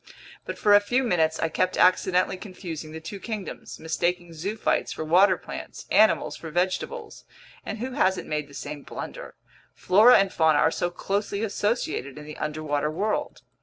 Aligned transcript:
But 0.45 0.57
for 0.57 0.73
a 0.73 0.79
few 0.79 1.03
minutes 1.03 1.39
I 1.39 1.47
kept 1.49 1.77
accidentally 1.77 2.35
confusing 2.35 2.91
the 2.91 2.99
two 2.99 3.19
kingdoms, 3.19 3.79
mistaking 3.79 4.33
zoophytes 4.33 4.91
for 4.91 5.03
water 5.05 5.37
plants, 5.37 5.85
animals 5.91 6.35
for 6.35 6.49
vegetables. 6.49 7.23
And 7.63 7.77
who 7.77 7.91
hasn't 7.91 8.27
made 8.27 8.47
the 8.47 8.55
same 8.55 8.81
blunder? 8.81 9.35
Flora 9.75 10.17
and 10.17 10.33
fauna 10.33 10.57
are 10.57 10.71
so 10.71 10.89
closely 10.89 11.43
associated 11.43 12.17
in 12.17 12.25
the 12.25 12.37
underwater 12.37 12.89
world! 12.89 13.43